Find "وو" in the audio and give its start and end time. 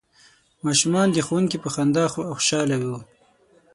2.81-2.99